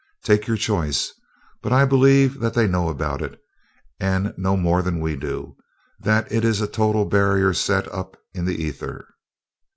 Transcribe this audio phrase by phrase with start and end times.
[0.23, 1.13] Take your choice,
[1.61, 3.39] but I believe that they know about it,
[3.99, 5.55] and know more than we do
[5.99, 9.07] that it is a total barrier set up in the ether."